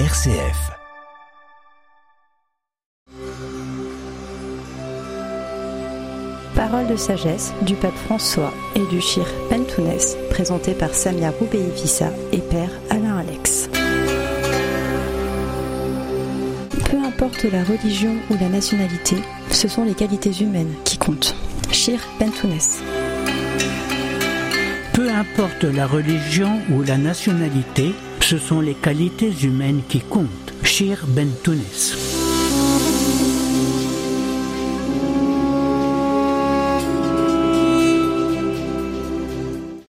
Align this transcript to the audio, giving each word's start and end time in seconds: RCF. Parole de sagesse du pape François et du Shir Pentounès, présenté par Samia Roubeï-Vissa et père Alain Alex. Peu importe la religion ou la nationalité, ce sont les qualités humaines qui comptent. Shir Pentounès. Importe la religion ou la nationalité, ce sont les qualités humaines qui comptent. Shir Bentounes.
RCF. 0.00 0.72
Parole 6.56 6.88
de 6.88 6.96
sagesse 6.96 7.52
du 7.62 7.76
pape 7.76 7.94
François 7.94 8.52
et 8.74 8.84
du 8.90 9.00
Shir 9.00 9.24
Pentounès, 9.48 10.16
présenté 10.30 10.74
par 10.74 10.92
Samia 10.92 11.30
Roubeï-Vissa 11.30 12.10
et 12.32 12.40
père 12.40 12.70
Alain 12.90 13.18
Alex. 13.18 13.70
Peu 16.90 16.96
importe 16.96 17.44
la 17.44 17.62
religion 17.62 18.16
ou 18.30 18.34
la 18.40 18.48
nationalité, 18.48 19.18
ce 19.52 19.68
sont 19.68 19.84
les 19.84 19.94
qualités 19.94 20.42
humaines 20.42 20.74
qui 20.82 20.98
comptent. 20.98 21.36
Shir 21.70 22.00
Pentounès. 22.18 22.82
Importe 25.14 25.62
la 25.62 25.86
religion 25.86 26.60
ou 26.72 26.82
la 26.82 26.98
nationalité, 26.98 27.94
ce 28.20 28.36
sont 28.36 28.60
les 28.60 28.74
qualités 28.74 29.32
humaines 29.44 29.82
qui 29.88 30.00
comptent. 30.00 30.52
Shir 30.64 31.04
Bentounes. 31.06 32.23